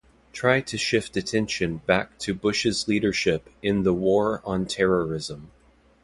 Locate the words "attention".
1.15-1.77